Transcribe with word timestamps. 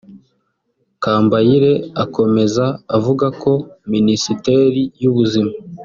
Kambayire 1.03 1.73
akomeza 2.03 2.65
avuga 2.97 3.25
ko 3.41 3.51
Minisiteri 3.93 4.81
y’Ubuzima 5.01 5.51